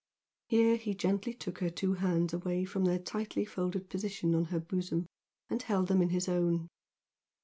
Here 0.47 0.77
he 0.77 0.95
gently 0.95 1.31
took 1.35 1.59
her 1.59 1.69
two 1.69 1.93
hands 1.93 2.33
away 2.33 2.65
from 2.65 2.85
their 2.85 2.97
tightly 2.97 3.45
folded 3.45 3.87
position 3.87 4.33
on 4.33 4.45
her 4.45 4.59
bosom 4.59 5.05
and 5.47 5.61
held 5.61 5.89
them 5.89 6.01
in 6.01 6.09
his 6.09 6.27
own. 6.27 6.69